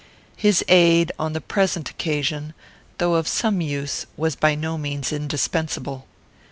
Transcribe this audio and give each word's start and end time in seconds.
His 0.35 0.65
aid, 0.67 1.11
on 1.19 1.33
the 1.33 1.39
present 1.41 1.91
occasion, 1.91 2.55
though 2.97 3.13
of 3.13 3.27
some 3.27 3.61
use, 3.61 4.07
was 4.17 4.35
by 4.35 4.55
no 4.55 4.75
means 4.75 5.13
indispensable. 5.13 6.07